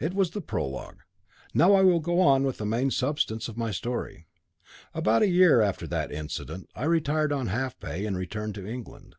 [0.00, 1.02] It was the prologue.
[1.52, 4.26] Now I will go on with the main substance of my story.
[4.94, 9.14] About a year after that incident I retired on half pay, and returned to England.